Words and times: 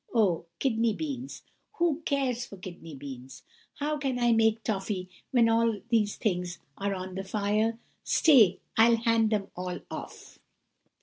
Oh, 0.15 0.47
kidney 0.57 0.95
beans! 0.95 1.43
Who 1.73 2.01
cares 2.05 2.43
for 2.47 2.57
kidney 2.57 2.95
beans? 2.95 3.43
How 3.75 3.99
can 3.99 4.17
I 4.17 4.31
make 4.31 4.63
toffey, 4.63 5.09
when 5.29 5.47
all 5.47 5.79
these 5.89 6.15
things 6.15 6.57
are 6.75 6.95
on 6.95 7.13
the 7.13 7.23
fire? 7.23 7.77
Stay, 8.03 8.61
I'll 8.75 8.97
hand 8.97 9.29
them 9.29 9.49
all 9.55 9.79
off! 9.91 10.39